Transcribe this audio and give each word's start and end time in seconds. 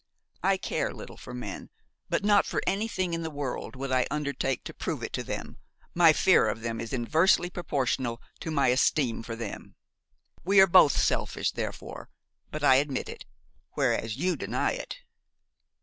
I 0.41 0.57
care 0.57 0.91
little 0.95 1.15
for 1.15 1.31
men; 1.31 1.69
but 2.09 2.25
not 2.25 2.47
for 2.47 2.59
anything 2.65 3.13
in 3.13 3.21
the 3.21 3.29
world 3.29 3.75
would 3.75 3.91
I 3.91 4.07
undertake 4.09 4.63
to 4.63 4.73
prove 4.73 5.03
it 5.03 5.13
to 5.13 5.21
them, 5.23 5.59
my 5.93 6.11
fear 6.11 6.47
of 6.47 6.61
them 6.61 6.81
is 6.81 6.91
inversely 6.91 7.51
proportional 7.51 8.19
to 8.39 8.49
my 8.49 8.69
esteem 8.69 9.21
for 9.21 9.35
them. 9.35 9.75
We 10.43 10.59
are 10.59 10.65
both 10.65 10.97
selfish 10.97 11.51
therefore 11.51 12.09
but 12.49 12.63
I 12.63 12.77
admit 12.77 13.09
it, 13.09 13.25
whereas 13.73 14.17
you 14.17 14.35
deny 14.35 14.71
it." 14.71 14.97